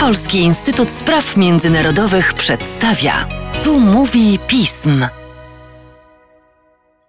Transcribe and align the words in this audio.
Polski 0.00 0.38
Instytut 0.38 0.90
Spraw 0.90 1.36
Międzynarodowych 1.36 2.34
przedstawia. 2.34 3.28
Tu 3.64 3.80
mówi 3.80 4.38
pism. 4.46 5.06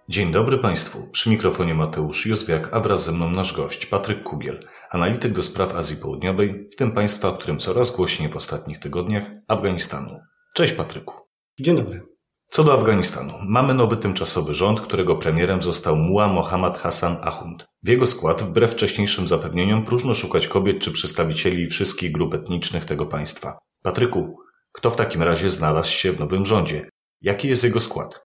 Dzień 0.08 0.32
dobry 0.32 0.58
Państwu. 0.58 1.10
Przy 1.12 1.30
mikrofonie 1.30 1.74
Mateusz 1.74 2.26
Józwiak, 2.26 2.68
a 2.72 2.80
wraz 2.80 3.04
ze 3.04 3.12
mną 3.12 3.30
nasz 3.30 3.52
gość 3.52 3.86
Patryk 3.86 4.22
Kugiel, 4.22 4.60
analityk 4.90 5.32
do 5.32 5.42
spraw 5.42 5.74
Azji 5.74 5.96
Południowej, 5.96 6.68
w 6.72 6.76
tym 6.76 6.92
państwa, 6.92 7.28
o 7.28 7.32
którym 7.32 7.58
coraz 7.58 7.96
głośniej 7.96 8.28
w 8.28 8.36
ostatnich 8.36 8.78
tygodniach, 8.78 9.30
Afganistanu. 9.48 10.20
Cześć 10.54 10.72
Patryku. 10.72 11.14
Dzień 11.60 11.76
dobry. 11.76 12.13
Co 12.54 12.64
do 12.64 12.72
Afganistanu, 12.72 13.32
mamy 13.48 13.74
nowy 13.74 13.96
tymczasowy 13.96 14.54
rząd, 14.54 14.80
którego 14.80 15.16
premierem 15.16 15.62
został 15.62 15.96
Mua 15.96 16.28
Mohammad 16.28 16.78
Hassan 16.78 17.16
Ahund. 17.22 17.66
W 17.82 17.88
jego 17.88 18.06
skład, 18.06 18.42
wbrew 18.42 18.72
wcześniejszym 18.72 19.26
zapewnieniom, 19.26 19.84
próżno 19.84 20.14
szukać 20.14 20.48
kobiet 20.48 20.78
czy 20.78 20.92
przedstawicieli 20.92 21.66
wszystkich 21.66 22.12
grup 22.12 22.34
etnicznych 22.34 22.84
tego 22.84 23.06
państwa. 23.06 23.58
Patryku, 23.82 24.36
kto 24.72 24.90
w 24.90 24.96
takim 24.96 25.22
razie 25.22 25.50
znalazł 25.50 25.90
się 25.90 26.12
w 26.12 26.20
nowym 26.20 26.46
rządzie? 26.46 26.88
Jaki 27.22 27.48
jest 27.48 27.64
jego 27.64 27.80
skład? 27.80 28.24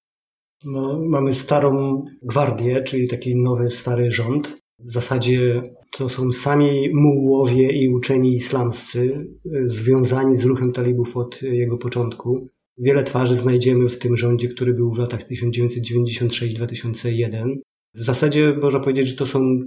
No, 0.65 0.99
mamy 1.09 1.31
starą 1.31 2.03
gwardię, 2.23 2.83
czyli 2.83 3.07
taki 3.07 3.35
nowy, 3.35 3.69
stary 3.69 4.11
rząd. 4.11 4.57
W 4.79 4.91
zasadzie 4.91 5.61
to 5.91 6.09
są 6.09 6.31
sami 6.31 6.89
mułowie 6.93 7.71
i 7.71 7.89
uczeni 7.89 8.33
islamscy 8.33 9.27
związani 9.63 10.35
z 10.35 10.45
ruchem 10.45 10.71
talibów 10.71 11.17
od 11.17 11.41
jego 11.41 11.77
początku. 11.77 12.49
Wiele 12.79 13.03
twarzy 13.03 13.35
znajdziemy 13.35 13.89
w 13.89 13.99
tym 13.99 14.17
rządzie, 14.17 14.47
który 14.47 14.73
był 14.73 14.93
w 14.93 14.97
latach 14.97 15.23
1996-2001. 15.23 17.55
W 17.95 18.03
zasadzie 18.03 18.57
można 18.61 18.79
powiedzieć, 18.79 19.07
że 19.07 19.15
to 19.15 19.25
są 19.25 19.59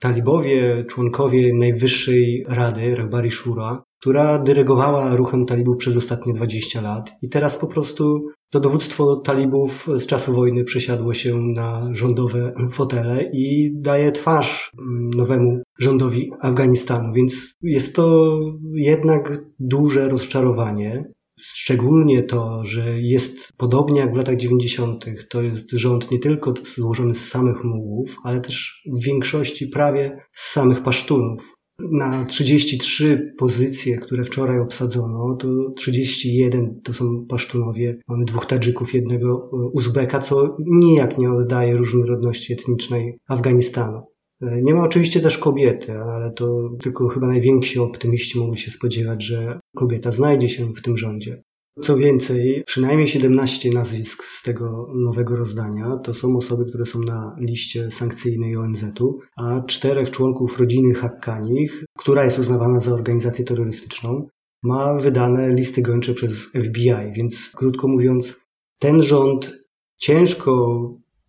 talibowie, 0.00 0.84
członkowie 0.88 1.54
Najwyższej 1.54 2.44
Rady, 2.48 2.96
Rahbari 2.96 3.30
Shura, 3.30 3.82
która 4.00 4.38
dyrygowała 4.38 5.16
ruchem 5.16 5.46
talibów 5.46 5.76
przez 5.76 5.96
ostatnie 5.96 6.32
20 6.32 6.80
lat 6.80 7.12
i 7.22 7.28
teraz 7.28 7.58
po 7.58 7.66
prostu 7.66 8.20
to 8.50 8.60
dowództwo 8.60 9.16
talibów 9.16 9.88
z 9.98 10.06
czasu 10.06 10.32
wojny 10.32 10.64
przesiadło 10.64 11.14
się 11.14 11.38
na 11.38 11.90
rządowe 11.92 12.54
fotele 12.70 13.30
i 13.32 13.72
daje 13.74 14.12
twarz 14.12 14.70
nowemu 15.16 15.62
rządowi 15.78 16.30
Afganistanu, 16.40 17.12
więc 17.12 17.54
jest 17.62 17.96
to 17.96 18.38
jednak 18.74 19.44
duże 19.58 20.08
rozczarowanie. 20.08 21.04
Szczególnie 21.40 22.22
to, 22.22 22.64
że 22.64 23.00
jest 23.00 23.52
podobnie 23.56 24.00
jak 24.00 24.12
w 24.12 24.16
latach 24.16 24.36
90., 24.36 25.04
to 25.28 25.42
jest 25.42 25.70
rząd 25.70 26.10
nie 26.10 26.18
tylko 26.18 26.54
złożony 26.74 27.14
z 27.14 27.28
samych 27.28 27.64
mułów, 27.64 28.16
ale 28.24 28.40
też 28.40 28.82
w 28.92 29.04
większości 29.04 29.66
prawie 29.66 30.18
z 30.34 30.52
samych 30.52 30.82
pasztunów. 30.82 31.54
Na 31.78 32.24
33 32.24 33.32
pozycje, 33.38 33.98
które 33.98 34.24
wczoraj 34.24 34.60
obsadzono, 34.60 35.36
to 35.40 35.48
31 35.76 36.80
to 36.84 36.92
są 36.92 37.26
pasztunowie. 37.28 37.98
Mamy 38.08 38.24
dwóch 38.24 38.46
Tadżyków, 38.46 38.94
jednego 38.94 39.50
Uzbeka, 39.72 40.18
co 40.18 40.56
nijak 40.66 41.18
nie 41.18 41.30
oddaje 41.30 41.76
różnorodności 41.76 42.52
etnicznej 42.52 43.18
Afganistanu. 43.28 44.02
Nie 44.40 44.74
ma 44.74 44.82
oczywiście 44.82 45.20
też 45.20 45.38
kobiety, 45.38 45.98
ale 45.98 46.32
to 46.32 46.70
tylko 46.82 47.08
chyba 47.08 47.26
najwięksi 47.26 47.78
optymiści 47.78 48.38
mogli 48.38 48.58
się 48.58 48.70
spodziewać, 48.70 49.24
że 49.24 49.60
kobieta 49.76 50.12
znajdzie 50.12 50.48
się 50.48 50.72
w 50.72 50.82
tym 50.82 50.96
rządzie. 50.96 51.42
Co 51.82 51.96
więcej, 51.96 52.62
przynajmniej 52.66 53.08
17 53.08 53.70
nazwisk 53.70 54.24
z 54.24 54.42
tego 54.42 54.92
nowego 54.94 55.36
rozdania 55.36 55.96
to 56.04 56.14
są 56.14 56.36
osoby, 56.36 56.64
które 56.64 56.86
są 56.86 57.00
na 57.00 57.36
liście 57.40 57.90
sankcyjnej 57.90 58.56
ONZ-u, 58.56 59.18
a 59.36 59.60
czterech 59.60 60.10
członków 60.10 60.58
rodziny 60.60 60.94
Hakkanich, 60.94 61.84
która 61.98 62.24
jest 62.24 62.38
uznawana 62.38 62.80
za 62.80 62.92
organizację 62.92 63.44
terrorystyczną, 63.44 64.28
ma 64.62 64.98
wydane 64.98 65.54
listy 65.54 65.82
gończe 65.82 66.14
przez 66.14 66.46
FBI, 66.46 67.12
więc 67.16 67.50
krótko 67.54 67.88
mówiąc, 67.88 68.36
ten 68.78 69.02
rząd 69.02 69.58
ciężko 69.98 70.78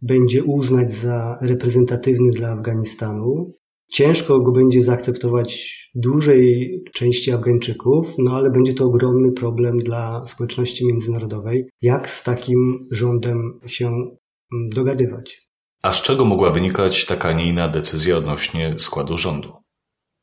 będzie 0.08 0.44
uznać 0.44 0.94
za 0.94 1.38
reprezentatywny 1.42 2.30
dla 2.30 2.50
Afganistanu. 2.50 3.48
Ciężko 3.92 4.40
go 4.40 4.52
będzie 4.52 4.84
zaakceptować 4.84 5.76
dużej 5.96 6.72
części 6.94 7.32
Afgańczyków, 7.32 8.14
no 8.18 8.32
ale 8.36 8.52
będzie 8.52 8.74
to 8.74 8.86
ogromny 8.86 9.32
problem 9.32 9.78
dla 9.78 10.26
społeczności 10.28 10.88
międzynarodowej, 10.88 11.70
jak 11.82 12.10
z 12.10 12.24
takim 12.24 12.88
rządem 12.92 13.60
się 13.66 13.88
mm, 13.88 14.70
dogadywać. 14.70 15.48
A 15.84 15.94
z 15.94 16.02
czego 16.02 16.26
mogła 16.26 16.52
wynikać 16.52 17.06
taka, 17.06 17.34
nie 17.34 17.50
inna 17.50 17.68
decyzja 17.68 18.18
odnośnie 18.18 18.74
składu 18.78 19.18
rządu? 19.18 19.65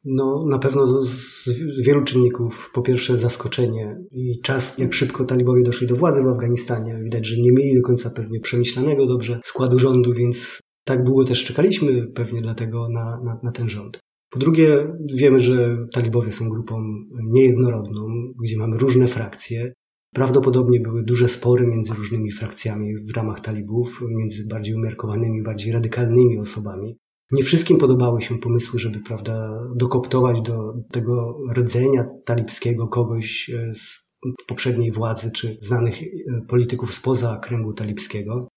No, 0.05 0.47
na 0.49 0.59
pewno 0.59 0.87
z, 0.87 1.11
z, 1.45 1.81
wielu 1.87 2.05
czynników. 2.05 2.71
Po 2.75 2.83
pierwsze, 2.83 3.19
zaskoczenie 3.19 3.97
i 4.13 4.41
czas, 4.41 4.79
jak 4.79 4.95
szybko 4.95 5.25
talibowie 5.25 5.63
doszli 5.63 5.87
do 5.87 5.97
władzy 5.97 6.23
w 6.23 6.29
Afganistanie. 6.29 6.99
Widać, 7.03 7.27
że 7.27 7.43
nie 7.43 7.53
mieli 7.53 7.77
do 7.77 7.83
końca 7.83 8.11
pewnie 8.11 8.41
przemyślanego 8.41 9.07
dobrze 9.07 9.41
składu 9.45 9.79
rządu, 9.79 10.13
więc 10.13 10.61
tak 10.85 11.05
długo 11.05 11.25
też 11.25 11.45
czekaliśmy 11.45 12.07
pewnie 12.07 12.41
dlatego 12.41 12.89
na, 12.89 13.21
na, 13.25 13.39
na 13.43 13.53
ten 13.53 13.69
rząd. 13.69 14.01
Po 14.31 14.39
drugie, 14.39 14.93
wiemy, 15.15 15.39
że 15.39 15.77
talibowie 15.93 16.33
są 16.33 16.49
grupą 16.49 16.83
niejednorodną, 17.25 18.07
gdzie 18.43 18.59
mamy 18.59 18.77
różne 18.77 19.09
frakcje. 19.09 19.73
Prawdopodobnie 20.15 20.81
były 20.81 21.03
duże 21.03 21.29
spory 21.29 21.67
między 21.67 21.95
różnymi 21.95 22.33
frakcjami 22.33 22.95
w 22.97 23.17
ramach 23.17 23.41
talibów, 23.41 24.01
między 24.09 24.47
bardziej 24.47 24.75
umiarkowanymi, 24.75 25.43
bardziej 25.43 25.73
radykalnymi 25.73 26.39
osobami. 26.39 26.97
Nie 27.33 27.43
wszystkim 27.43 27.79
podobały 27.79 28.23
się 28.23 28.39
pomysły, 28.39 28.79
żeby 28.79 29.01
prawda, 29.01 29.65
dokoptować 29.77 30.41
do 30.41 30.75
tego 30.91 31.39
rdzenia 31.57 32.05
talibskiego 32.25 32.89
kogoś 32.89 33.51
e, 33.51 33.75
z 33.75 34.03
poprzedniej 34.47 34.93
władzy 34.93 35.31
czy 35.31 35.59
znanych 35.61 36.03
e, 36.03 36.07
polityków 36.49 36.95
spoza 36.95 37.37
kręgu 37.43 37.73
talibskiego. 37.73 38.49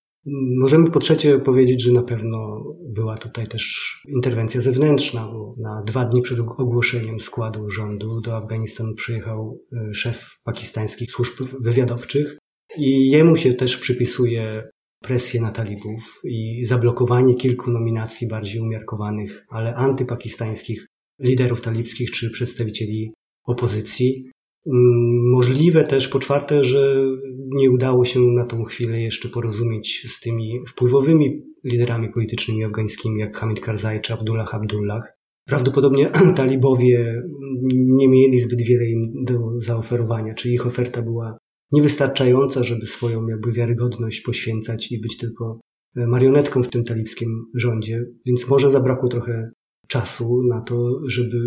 Możemy 0.58 0.90
po 0.90 1.00
trzecie 1.00 1.38
powiedzieć, 1.38 1.82
że 1.82 1.92
na 1.92 2.02
pewno 2.02 2.64
była 2.88 3.18
tutaj 3.18 3.48
też 3.48 3.92
interwencja 4.08 4.60
zewnętrzna, 4.60 5.28
bo 5.32 5.54
na 5.58 5.82
dwa 5.82 6.04
dni 6.04 6.22
przed 6.22 6.38
ogłoszeniem 6.40 7.20
składu 7.20 7.70
rządu 7.70 8.20
do 8.20 8.36
Afganistanu 8.36 8.94
przyjechał 8.94 9.60
e, 9.72 9.94
szef 9.94 10.30
pakistańskich 10.44 11.10
służb 11.10 11.34
wywiadowczych 11.60 12.38
i 12.76 13.10
jemu 13.10 13.36
się 13.36 13.54
też 13.54 13.76
przypisuje 13.76 14.68
presję 15.02 15.40
na 15.40 15.50
talibów 15.50 16.20
i 16.24 16.64
zablokowanie 16.64 17.34
kilku 17.34 17.70
nominacji 17.70 18.28
bardziej 18.28 18.60
umiarkowanych, 18.60 19.44
ale 19.50 19.74
antypakistańskich 19.74 20.86
liderów 21.20 21.60
talibskich 21.60 22.10
czy 22.10 22.30
przedstawicieli 22.30 23.12
opozycji. 23.46 24.30
Mm, 24.66 25.30
możliwe 25.30 25.84
też 25.84 26.08
po 26.08 26.18
czwarte, 26.18 26.64
że 26.64 26.96
nie 27.54 27.70
udało 27.70 28.04
się 28.04 28.20
na 28.20 28.46
tą 28.46 28.64
chwilę 28.64 29.00
jeszcze 29.00 29.28
porozumieć 29.28 30.06
z 30.08 30.20
tymi 30.20 30.60
wpływowymi 30.68 31.42
liderami 31.64 32.08
politycznymi 32.12 32.64
afgańskimi, 32.64 33.20
jak 33.20 33.36
Hamid 33.36 33.60
Karzai 33.60 34.00
czy 34.00 34.12
Abdullah 34.12 34.54
Abdullah. 34.54 35.02
Prawdopodobnie 35.46 36.10
talibowie 36.36 37.22
nie 37.72 38.08
mieli 38.08 38.40
zbyt 38.40 38.62
wiele 38.62 38.86
im 38.86 39.24
do 39.24 39.60
zaoferowania, 39.60 40.34
czy 40.34 40.50
ich 40.50 40.66
oferta 40.66 41.02
była 41.02 41.38
niewystarczająca, 41.72 42.62
żeby 42.62 42.86
swoją 42.86 43.28
jakby 43.28 43.52
wiarygodność 43.52 44.20
poświęcać 44.20 44.92
i 44.92 45.00
być 45.00 45.16
tylko 45.16 45.60
marionetką 45.96 46.62
w 46.62 46.68
tym 46.68 46.84
talibskim 46.84 47.44
rządzie, 47.54 48.04
więc 48.26 48.48
może 48.48 48.70
zabrakło 48.70 49.08
trochę 49.08 49.50
czasu 49.88 50.42
na 50.48 50.60
to, 50.60 51.00
żeby 51.06 51.38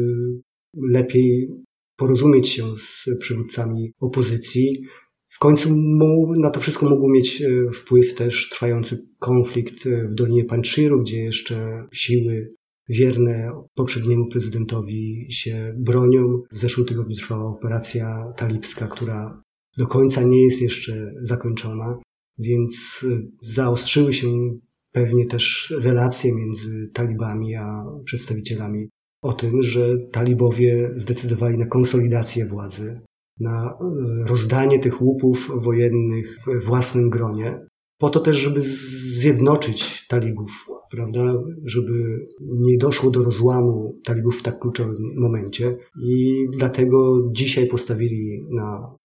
lepiej 0.91 1.50
porozumieć 1.97 2.50
się 2.50 2.63
z 2.78 3.06
przywódcami 3.19 3.91
opozycji. 4.00 4.81
W 5.30 5.40
końcu 5.40 5.75
na 6.38 6.50
to 6.50 6.59
wszystko 6.59 6.90
mógł 6.90 7.09
mieć 7.09 7.41
e, 7.41 7.72
wpływ 7.74 8.13
też 8.13 8.50
trwający 8.50 9.07
konflikt 9.19 9.88
e, 9.88 10.07
w 10.07 10.16
Dolinie 10.16 10.46
Panczyru, 10.46 11.01
gdzie 11.01 11.24
jeszcze 11.24 11.88
siły 11.94 12.53
wierne 12.90 13.51
poprzedniemu 13.75 14.28
prezydentowi 14.28 15.28
się 15.30 15.74
bronią. 15.78 16.41
W 16.51 16.57
zeszłym 16.57 16.88
tygodniu 16.88 17.16
trwała 17.16 17.50
operacja 17.50 18.33
talibska, 18.38 18.88
która 18.88 19.42
do 19.77 19.88
końca 19.88 20.24
nie 20.24 20.44
jest 20.44 20.62
jeszcze 20.62 21.13
zakończona, 21.21 22.00
więc 22.38 23.06
e, 23.12 23.21
zaostrzyły 23.42 24.13
się 24.13 24.27
pewnie 24.92 25.25
też 25.25 25.74
relacje 25.81 26.36
między 26.36 26.89
talibami 26.94 27.56
a 27.56 27.83
przedstawicielami 28.04 28.89
o 29.21 29.33
tym, 29.33 29.62
że 29.62 29.98
talibowie 30.12 30.92
zdecydowali 30.95 31.57
na 31.57 31.66
konsolidację 31.66 32.45
władzy, 32.45 33.01
na 33.39 33.71
e, 33.71 34.27
rozdanie 34.27 34.80
tych 34.80 35.01
łupów 35.01 35.51
wojennych 35.56 36.39
w 36.48 36.65
własnym 36.65 37.10
gronie, 37.10 37.60
po 37.98 38.10
to 38.10 38.19
też, 38.19 38.38
żeby 38.38 38.62
zjednoczyć 38.62 40.07
talibów, 40.07 40.68
prawda, 40.92 41.33
żeby 41.65 42.27
nie 42.42 42.77
doszło 42.77 43.12
do 43.12 43.24
rozłamu 43.24 44.00
talibów 44.06 44.39
w 44.39 44.42
tak 44.42 44.60
kluczowym 44.60 45.13
momencie 45.18 45.77
i 46.04 46.45
dlatego 46.57 47.22
dzisiaj 47.31 47.68
postawili 47.68 48.44
na 48.50 48.95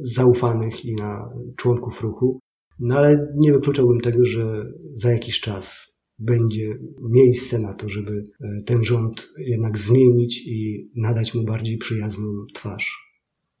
zaufanych 0.00 0.84
i 0.84 0.94
na 0.94 1.30
członków 1.56 2.02
ruchu, 2.02 2.40
no 2.78 2.96
ale 2.96 3.32
nie 3.36 3.52
wykluczałbym 3.52 4.00
tego, 4.00 4.24
że 4.24 4.64
za 4.94 5.12
jakiś 5.12 5.40
czas 5.40 5.94
będzie 6.18 6.78
miejsce 7.10 7.58
na 7.58 7.74
to, 7.74 7.88
żeby 7.88 8.24
e, 8.40 8.62
ten 8.66 8.84
rząd 8.84 9.28
jednak 9.38 9.78
zmienić 9.78 10.46
i 10.46 10.88
nadać 10.96 11.34
mu 11.34 11.44
bardziej 11.44 11.78
przyjazną 11.78 12.46
twarz. 12.54 13.14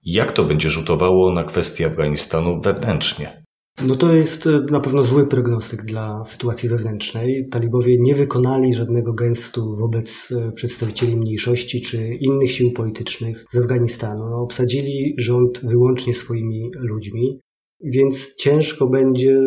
Jak 0.06 0.32
to 0.32 0.44
będzie 0.44 0.70
rzutowało 0.70 1.32
na 1.32 1.44
kwestię 1.44 1.86
Afganistanu 1.86 2.60
wewnętrznie? 2.60 3.43
No 3.82 3.96
to 3.96 4.14
jest 4.14 4.46
e, 4.46 4.60
na 4.70 4.80
pewno 4.80 5.02
zły 5.02 5.26
prognostyk 5.26 5.84
dla 5.84 6.24
sytuacji 6.24 6.68
wewnętrznej. 6.68 7.48
Talibowie 7.50 7.96
nie 7.98 8.14
wykonali 8.14 8.74
żadnego 8.74 9.14
gestu 9.14 9.74
wobec 9.80 10.28
e, 10.32 10.52
przedstawicieli 10.52 11.16
mniejszości 11.16 11.80
czy 11.80 12.14
innych 12.20 12.52
sił 12.52 12.72
politycznych 12.72 13.44
z 13.52 13.56
Afganistanu. 13.56 14.24
No, 14.30 14.36
obsadzili 14.36 15.14
rząd 15.18 15.60
wyłącznie 15.64 16.14
swoimi 16.14 16.70
ludźmi. 16.76 17.40
Więc 17.80 18.36
ciężko 18.36 18.88
będzie 18.88 19.40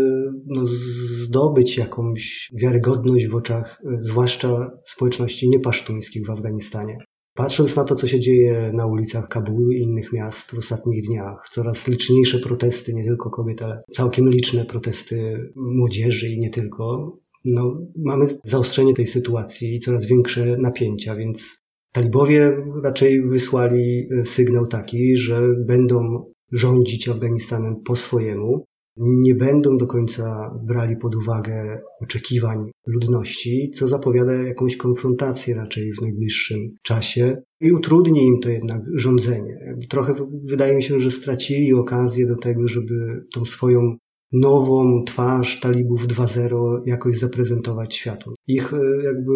no, 0.46 0.66
zdobyć 0.66 1.78
jakąś 1.78 2.52
wiarygodność 2.62 3.28
w 3.28 3.36
oczach, 3.36 3.82
e, 3.86 3.98
zwłaszcza 4.02 4.72
społeczności 4.86 5.50
niepasztuńskich 5.50 6.28
w 6.28 6.30
Afganistanie. 6.30 6.98
Patrząc 7.38 7.76
na 7.76 7.84
to, 7.84 7.96
co 7.96 8.08
się 8.08 8.20
dzieje 8.20 8.72
na 8.74 8.86
ulicach 8.86 9.28
Kabulu 9.28 9.72
i 9.72 9.82
innych 9.82 10.14
miast 10.14 10.52
w 10.52 10.58
ostatnich 10.58 11.06
dniach, 11.08 11.50
coraz 11.52 11.88
liczniejsze 11.88 12.40
protesty, 12.40 12.94
nie 12.94 13.04
tylko 13.04 13.30
kobiet, 13.30 13.62
ale 13.62 13.84
całkiem 13.92 14.30
liczne 14.30 14.66
protesty 14.66 15.50
młodzieży 15.56 16.30
i 16.30 16.40
nie 16.40 16.50
tylko, 16.50 17.18
no, 17.46 17.82
mamy 17.96 18.26
zaostrzenie 18.44 18.94
tej 18.94 19.08
sytuacji 19.08 19.76
i 19.76 19.80
coraz 19.80 20.06
większe 20.06 20.58
napięcia, 20.58 21.16
więc 21.16 21.62
talibowie 21.92 22.58
raczej 22.84 23.22
wysłali 23.22 24.08
e, 24.20 24.26
sygnał 24.26 24.68
taki, 24.68 25.18
że 25.18 25.42
będą 25.66 26.26
rządzić 26.52 27.10
Afganistanem 27.10 27.76
po 27.86 27.96
swojemu, 27.96 28.66
nie 29.00 29.36
będą 29.36 29.78
do 29.78 29.88
końca 29.88 30.52
brali 30.64 30.98
pod 30.98 31.16
uwagę 31.16 31.82
oczekiwań 32.02 32.72
ludności, 32.88 33.72
co 33.76 33.88
zapowiada 33.88 34.34
jakąś 34.34 34.78
konfrontację 34.78 35.56
raczej 35.56 35.94
w 35.94 36.02
najbliższym 36.02 36.60
czasie 36.84 37.38
i 37.62 37.72
utrudni 37.72 38.26
im 38.26 38.40
to 38.40 38.50
jednak 38.50 38.82
rządzenie. 38.94 39.76
Trochę 39.90 40.14
wydaje 40.44 40.76
mi 40.76 40.84
się, 40.84 41.00
że 41.00 41.12
stracili 41.12 41.74
okazję 41.74 42.28
do 42.28 42.36
tego, 42.36 42.68
żeby 42.68 43.26
tą 43.34 43.46
swoją 43.46 43.98
nową 44.32 45.04
twarz 45.06 45.60
talibów 45.60 46.08
2.0 46.08 46.80
jakoś 46.86 47.18
zaprezentować 47.18 47.96
światu. 47.96 48.36
Ich 48.48 48.74
e, 48.74 48.78
jakby 49.04 49.32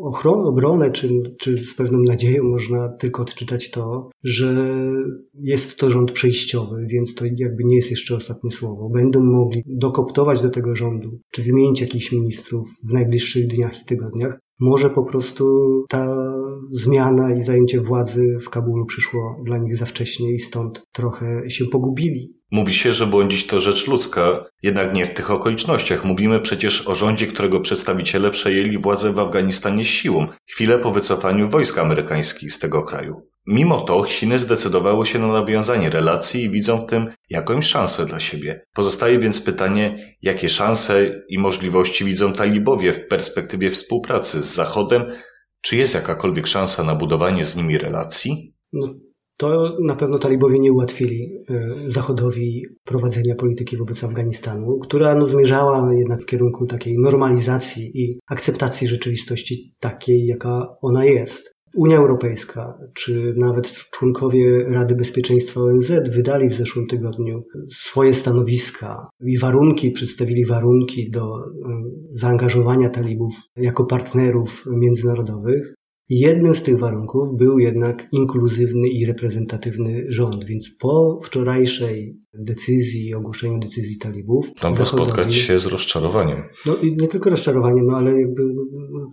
ochronę, 0.00 0.48
obronę, 0.48 0.90
czy, 0.90 1.08
czy 1.38 1.64
z 1.64 1.74
pewną 1.74 1.98
nadzieją 1.98 2.44
można 2.44 2.88
tylko 2.88 3.22
odczytać 3.22 3.70
to, 3.70 4.10
że 4.24 4.76
jest 5.34 5.76
to 5.76 5.90
rząd 5.90 6.12
przejściowy, 6.12 6.86
więc 6.90 7.14
to 7.14 7.24
jakby 7.24 7.64
nie 7.64 7.76
jest 7.76 7.90
jeszcze 7.90 8.16
ostatnie 8.16 8.50
słowo. 8.50 8.88
Będą 8.88 9.24
mogli 9.24 9.62
dokoptować 9.66 10.42
do 10.42 10.50
tego 10.50 10.74
rządu, 10.74 11.20
czy 11.30 11.42
wymienić 11.42 11.80
jakichś 11.80 12.12
ministrów 12.12 12.68
w 12.90 12.92
najbliższych 12.92 13.46
dniach 13.46 13.82
i 13.82 13.84
tygodniach. 13.84 14.38
Może 14.64 14.90
po 14.90 15.02
prostu 15.02 15.44
ta 15.88 16.06
zmiana 16.72 17.34
i 17.34 17.44
zajęcie 17.44 17.80
władzy 17.80 18.38
w 18.42 18.50
Kabulu 18.50 18.86
przyszło 18.86 19.36
dla 19.44 19.58
nich 19.58 19.76
za 19.76 19.86
wcześnie 19.86 20.32
i 20.32 20.38
stąd 20.38 20.82
trochę 20.92 21.50
się 21.50 21.64
pogubili. 21.64 22.34
Mówi 22.50 22.74
się, 22.74 22.92
że 22.92 23.06
błądzić 23.06 23.46
to 23.46 23.60
rzecz 23.60 23.86
ludzka, 23.86 24.44
jednak 24.62 24.94
nie 24.94 25.06
w 25.06 25.14
tych 25.14 25.30
okolicznościach. 25.30 26.04
Mówimy 26.04 26.40
przecież 26.40 26.88
o 26.88 26.94
rządzie, 26.94 27.26
którego 27.26 27.60
przedstawiciele 27.60 28.30
przejęli 28.30 28.78
władzę 28.78 29.12
w 29.12 29.18
Afganistanie 29.18 29.84
siłą, 29.84 30.26
chwilę 30.46 30.78
po 30.78 30.90
wycofaniu 30.90 31.50
wojsk 31.50 31.78
amerykańskich 31.78 32.52
z 32.52 32.58
tego 32.58 32.82
kraju. 32.82 33.31
Mimo 33.46 33.80
to 33.80 34.02
Chiny 34.02 34.38
zdecydowały 34.38 35.06
się 35.06 35.18
na 35.18 35.28
nawiązanie 35.28 35.90
relacji 35.90 36.44
i 36.44 36.50
widzą 36.50 36.78
w 36.78 36.86
tym 36.86 37.06
jakąś 37.30 37.66
szansę 37.66 38.06
dla 38.06 38.20
siebie. 38.20 38.64
Pozostaje 38.74 39.18
więc 39.18 39.40
pytanie, 39.40 40.16
jakie 40.22 40.48
szanse 40.48 41.22
i 41.28 41.38
możliwości 41.38 42.04
widzą 42.04 42.32
talibowie 42.32 42.92
w 42.92 43.08
perspektywie 43.08 43.70
współpracy 43.70 44.42
z 44.42 44.54
Zachodem, 44.54 45.02
czy 45.60 45.76
jest 45.76 45.94
jakakolwiek 45.94 46.46
szansa 46.46 46.84
na 46.84 46.94
budowanie 46.94 47.44
z 47.44 47.56
nimi 47.56 47.78
relacji? 47.78 48.54
No, 48.72 48.94
to 49.36 49.76
na 49.80 49.96
pewno 49.96 50.18
talibowie 50.18 50.58
nie 50.58 50.72
ułatwili 50.72 51.32
e, 51.50 51.74
Zachodowi 51.86 52.66
prowadzenia 52.84 53.34
polityki 53.34 53.76
wobec 53.76 54.04
Afganistanu, 54.04 54.78
która 54.78 55.14
no, 55.14 55.26
zmierzała 55.26 55.94
jednak 55.94 56.22
w 56.22 56.26
kierunku 56.26 56.66
takiej 56.66 56.98
normalizacji 56.98 57.90
i 57.94 58.18
akceptacji 58.28 58.88
rzeczywistości 58.88 59.74
takiej, 59.80 60.26
jaka 60.26 60.76
ona 60.82 61.04
jest. 61.04 61.54
Unia 61.74 61.96
Europejska, 61.96 62.78
czy 62.94 63.34
nawet 63.36 63.72
członkowie 63.90 64.64
Rady 64.64 64.94
Bezpieczeństwa 64.94 65.60
ONZ 65.60 65.92
wydali 66.10 66.48
w 66.48 66.54
zeszłym 66.54 66.86
tygodniu 66.86 67.44
swoje 67.70 68.14
stanowiska 68.14 69.08
i 69.20 69.38
warunki, 69.38 69.90
przedstawili 69.90 70.46
warunki 70.46 71.10
do 71.10 71.20
e, 71.20 71.48
zaangażowania 72.12 72.88
talibów 72.88 73.34
jako 73.56 73.84
partnerów 73.84 74.64
międzynarodowych. 74.66 75.74
Jednym 76.08 76.54
z 76.54 76.62
tych 76.62 76.78
warunków 76.78 77.36
był 77.36 77.58
jednak 77.58 78.08
inkluzywny 78.12 78.88
i 78.88 79.06
reprezentatywny 79.06 80.04
rząd, 80.08 80.44
więc 80.44 80.76
po 80.80 81.20
wczorajszej 81.24 82.16
decyzji, 82.34 83.14
ogłoszeniu 83.14 83.58
decyzji 83.58 83.98
talibów. 83.98 84.54
Tam 84.54 84.86
spotkać 84.86 85.34
się 85.34 85.58
z 85.58 85.66
rozczarowaniem. 85.66 86.42
No 86.66 86.76
i 86.76 86.96
nie 86.96 87.08
tylko 87.08 87.30
rozczarowaniem, 87.30 87.86
no 87.86 87.96
ale 87.96 88.20
jakby 88.20 88.42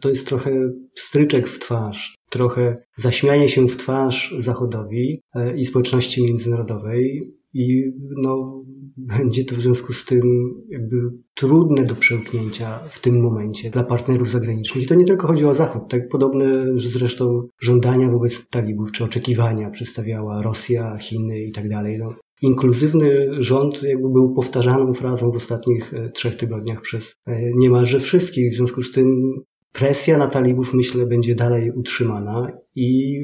to 0.02 0.10
jest 0.10 0.28
trochę 0.28 0.52
stryczek 0.96 1.48
w 1.48 1.60
twarz, 1.60 2.19
trochę 2.30 2.76
zaśmianie 2.98 3.50
się 3.50 3.68
w 3.68 3.78
twarz 3.78 4.36
Zachodowi 4.40 5.22
e, 5.36 5.58
i 5.58 5.66
społeczności 5.66 6.24
międzynarodowej 6.24 7.22
i 7.54 7.84
no, 8.18 8.64
będzie 9.18 9.46
to 9.46 9.56
w 9.56 9.60
związku 9.60 9.94
z 9.94 10.06
tym 10.06 10.22
jakby 10.70 10.98
trudne 11.34 11.84
do 11.84 11.96
przełknięcia 11.96 12.80
w 12.90 13.00
tym 13.00 13.22
momencie 13.22 13.70
dla 13.70 13.84
partnerów 13.84 14.30
zagranicznych. 14.30 14.84
I 14.84 14.88
to 14.88 14.96
nie 14.96 15.06
tylko 15.06 15.28
chodzi 15.28 15.46
o 15.46 15.56
Zachód, 15.56 15.84
tak 15.90 16.10
podobne 16.10 16.66
zresztą 16.76 17.48
żądania 17.62 18.10
wobec 18.10 18.48
talibów, 18.48 18.92
czy 18.92 19.04
oczekiwania 19.04 19.70
przedstawiała 19.70 20.42
Rosja, 20.42 20.98
Chiny 20.98 21.44
i 21.44 21.52
tak 21.52 21.70
dalej. 21.70 21.98
No, 21.98 22.14
inkluzywny 22.42 23.28
rząd 23.44 23.84
jakby 23.84 24.10
był 24.10 24.34
powtarzaną 24.34 24.94
frazą 24.94 25.32
w 25.32 25.36
ostatnich 25.36 25.94
e, 25.94 26.10
trzech 26.10 26.36
tygodniach 26.36 26.82
przez 26.82 27.14
e, 27.28 27.40
niemalże 27.56 28.00
wszystkich. 28.00 28.52
W 28.52 28.56
związku 28.56 28.82
z 28.82 28.92
tym 28.92 29.34
presja 29.72 30.18
na 30.18 30.28
talibów, 30.28 30.74
myślę, 30.74 31.06
będzie 31.06 31.36
dalej 31.36 31.72
utrzymana 31.72 32.52
i 32.76 33.20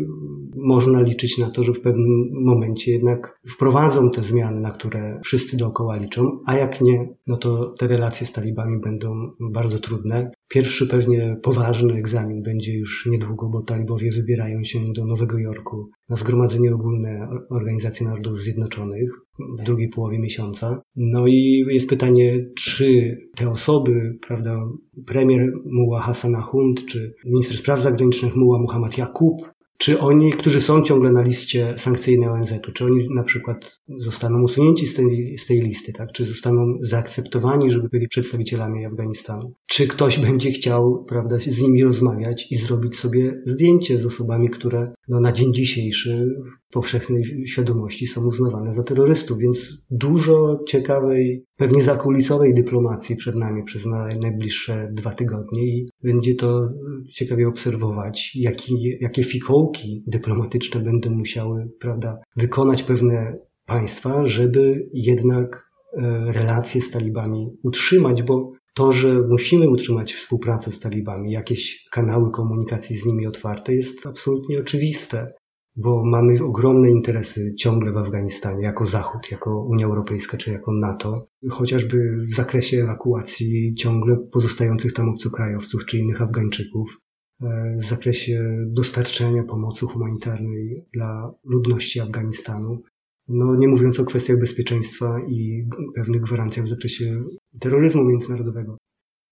można 0.55 1.01
liczyć 1.01 1.37
na 1.37 1.49
to, 1.49 1.63
że 1.63 1.73
w 1.73 1.81
pewnym 1.81 2.29
momencie 2.45 2.91
jednak 2.91 3.39
wprowadzą 3.47 4.11
te 4.11 4.23
zmiany, 4.23 4.61
na 4.61 4.71
które 4.71 5.19
wszyscy 5.23 5.57
dookoła 5.57 5.95
liczą, 5.95 6.39
a 6.45 6.57
jak 6.57 6.81
nie, 6.81 7.15
no 7.27 7.37
to 7.37 7.73
te 7.79 7.87
relacje 7.87 8.27
z 8.27 8.31
talibami 8.31 8.79
będą 8.81 9.09
bardzo 9.39 9.79
trudne. 9.79 10.31
Pierwszy 10.49 10.87
pewnie 10.87 11.37
poważny 11.41 11.93
egzamin 11.93 12.41
będzie 12.41 12.73
już 12.73 13.05
niedługo, 13.11 13.49
bo 13.49 13.61
talibowie 13.61 14.11
wybierają 14.11 14.63
się 14.63 14.79
do 14.95 15.05
Nowego 15.05 15.37
Jorku 15.37 15.89
na 16.09 16.15
Zgromadzenie 16.15 16.73
Ogólne 16.73 17.27
Organizacji 17.49 18.05
Narodów 18.05 18.37
Zjednoczonych 18.37 19.11
w 19.59 19.63
drugiej 19.63 19.89
połowie 19.89 20.19
miesiąca. 20.19 20.81
No 20.95 21.27
i 21.27 21.65
jest 21.69 21.89
pytanie, 21.89 22.45
czy 22.57 23.17
te 23.35 23.49
osoby, 23.49 24.17
prawda, 24.27 24.59
premier 25.05 25.53
Muła 25.65 25.99
Hassan 25.99 26.35
Ahund, 26.35 26.85
czy 26.85 27.13
minister 27.25 27.57
spraw 27.57 27.81
zagranicznych 27.81 28.35
Muła 28.35 28.59
Muhammad 28.59 28.97
Jakub, 28.97 29.44
czy 29.77 29.99
oni, 29.99 30.31
którzy 30.31 30.61
są 30.61 30.81
ciągle 30.81 31.09
na 31.09 31.21
liście 31.21 31.73
sankcyjnej 31.77 32.29
ONZ-u, 32.29 32.71
czy 32.71 32.85
oni 32.85 33.07
na 33.15 33.23
przykład 33.23 33.81
zostaną 33.97 34.43
usunięci 34.43 34.87
z 34.87 34.93
tej, 34.93 35.37
z 35.37 35.45
tej 35.45 35.61
listy, 35.61 35.93
tak? 35.93 36.11
czy 36.11 36.25
zostaną 36.25 36.77
zaakceptowani, 36.79 37.71
żeby 37.71 37.89
byli 37.89 38.07
przedstawicielami 38.07 38.85
Afganistanu? 38.85 39.53
Czy 39.65 39.87
ktoś 39.87 40.19
będzie 40.19 40.51
chciał 40.51 41.05
prawda, 41.07 41.39
z 41.39 41.61
nimi 41.61 41.83
rozmawiać 41.83 42.51
i 42.51 42.57
zrobić 42.57 42.99
sobie 42.99 43.39
zdjęcie 43.41 43.99
z 43.99 44.05
osobami, 44.05 44.49
które 44.49 44.93
no, 45.07 45.19
na 45.19 45.31
dzień 45.31 45.53
dzisiejszy 45.53 46.27
w 46.45 46.73
powszechnej 46.73 47.47
świadomości 47.47 48.07
są 48.07 48.25
uznawane 48.25 48.73
za 48.73 48.83
terrorystów, 48.83 49.37
więc 49.37 49.77
dużo 49.91 50.59
ciekawej, 50.67 51.44
pewnie 51.57 51.81
zakulisowej 51.81 52.53
dyplomacji 52.53 53.15
przed 53.15 53.35
nami 53.35 53.63
przez 53.63 53.85
najbliższe 54.21 54.89
dwa 54.93 55.13
tygodnie 55.13 55.63
i 55.63 55.87
będzie 56.03 56.35
to 56.35 56.69
ciekawie 57.13 57.47
obserwować, 57.47 58.35
jaki, 58.35 58.97
jakie 59.01 59.23
fikołki 59.23 60.03
dyplomatyczne 60.07 60.81
będą 60.81 61.09
musiały 61.09 61.69
prawda, 61.79 62.17
wykonać 62.35 62.83
pewne 62.83 63.37
państwa, 63.65 64.25
żeby 64.25 64.89
jednak 64.93 65.69
e, 65.93 66.33
relacje 66.33 66.81
z 66.81 66.89
talibami 66.89 67.49
utrzymać, 67.63 68.23
bo 68.23 68.51
to, 68.73 68.91
że 68.91 69.21
musimy 69.29 69.69
utrzymać 69.69 70.13
współpracę 70.13 70.71
z 70.71 70.79
talibami, 70.79 71.31
jakieś 71.31 71.87
kanały 71.91 72.31
komunikacji 72.31 72.97
z 72.97 73.05
nimi 73.05 73.27
otwarte, 73.27 73.75
jest 73.75 74.05
absolutnie 74.05 74.59
oczywiste 74.59 75.33
bo 75.75 76.05
mamy 76.05 76.43
ogromne 76.43 76.89
interesy 76.89 77.53
ciągle 77.55 77.91
w 77.91 77.97
Afganistanie, 77.97 78.63
jako 78.63 78.85
Zachód, 78.85 79.31
jako 79.31 79.63
Unia 79.63 79.85
Europejska 79.85 80.37
czy 80.37 80.51
jako 80.51 80.71
NATO, 80.71 81.27
chociażby 81.49 82.17
w 82.17 82.35
zakresie 82.35 82.83
ewakuacji 82.83 83.75
ciągle 83.75 84.17
pozostających 84.31 84.93
tam 84.93 85.09
obcokrajowców 85.09 85.85
czy 85.85 85.97
innych 85.97 86.21
Afgańczyków, 86.21 87.01
e, 87.41 87.77
w 87.81 87.85
zakresie 87.85 88.57
dostarczania 88.67 89.43
pomocy 89.43 89.85
humanitarnej 89.85 90.85
dla 90.93 91.31
ludności 91.43 91.99
Afganistanu. 91.99 92.81
No, 93.27 93.55
nie 93.55 93.67
mówiąc 93.67 93.99
o 93.99 94.05
kwestiach 94.05 94.39
bezpieczeństwa 94.39 95.19
i 95.29 95.69
pewnych 95.95 96.21
gwarancjach 96.21 96.65
w 96.65 96.69
zakresie 96.69 97.23
terroryzmu 97.59 98.03
międzynarodowego. 98.03 98.77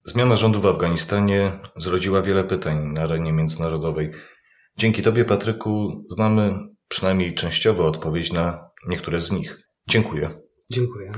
Zmiana 0.05 0.35
rządu 0.35 0.62
w 0.62 0.65
Afganistanie 0.65 1.51
zrodziła 1.75 2.21
wiele 2.21 2.43
pytań 2.43 2.93
na 2.93 3.01
arenie 3.01 3.33
międzynarodowej. 3.33 4.12
Dzięki 4.77 5.03
Tobie, 5.03 5.25
Patryku, 5.25 6.05
znamy 6.09 6.53
przynajmniej 6.87 7.35
częściowo 7.35 7.87
odpowiedź 7.87 8.31
na 8.31 8.69
niektóre 8.87 9.21
z 9.21 9.31
nich. 9.31 9.59
Dziękuję. 9.89 10.29
Dziękuję 10.71 11.11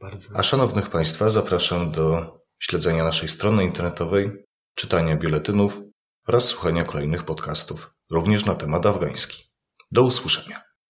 bardzo. 0.00 0.28
A 0.34 0.42
szanownych 0.42 0.90
Państwa 0.90 1.30
zapraszam 1.30 1.92
do 1.92 2.38
śledzenia 2.58 3.04
naszej 3.04 3.28
strony 3.28 3.64
internetowej, 3.64 4.30
czytania 4.74 5.16
biuletynów 5.16 5.80
oraz 6.26 6.44
słuchania 6.44 6.84
kolejnych 6.84 7.24
podcastów, 7.24 7.90
również 8.12 8.44
na 8.44 8.54
temat 8.54 8.86
afgański. 8.86 9.44
Do 9.90 10.02
usłyszenia. 10.02 10.67